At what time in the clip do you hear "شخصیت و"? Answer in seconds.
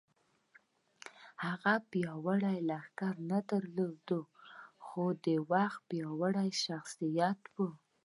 6.65-7.57